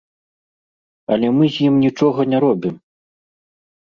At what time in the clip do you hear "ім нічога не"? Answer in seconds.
1.67-2.37